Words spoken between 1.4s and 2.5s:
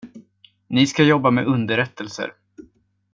underrättelser.